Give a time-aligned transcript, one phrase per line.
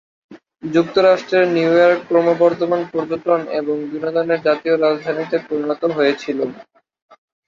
[0.67, 6.39] যুক্তরাষ্ট্রের, নিউইয়র্ক ক্রমবর্ধমান পর্যটন এবং বিনোদনের জাতীয় রাজধানীতে পরিণত হয়েছিল।